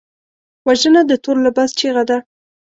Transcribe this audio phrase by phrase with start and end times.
[0.67, 2.17] وژنه د تور لباس چیغه ده